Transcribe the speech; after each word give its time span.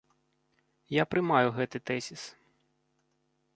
Я 0.95 1.03
прымаю 1.11 1.53
гэты 1.59 1.77
тэзіс. 1.89 2.23